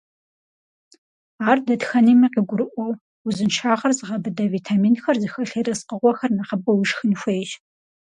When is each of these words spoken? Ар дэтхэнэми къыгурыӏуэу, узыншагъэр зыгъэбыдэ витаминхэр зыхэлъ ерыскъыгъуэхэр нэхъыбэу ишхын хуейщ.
Ар 1.49 1.57
дэтхэнэми 1.65 2.27
къыгурыӏуэу, 2.33 2.93
узыншагъэр 3.27 3.93
зыгъэбыдэ 3.97 4.45
витаминхэр 4.55 5.17
зыхэлъ 5.21 5.53
ерыскъыгъуэхэр 5.59 6.31
нэхъыбэу 6.37 6.79
ишхын 6.83 7.13
хуейщ. 7.19 7.51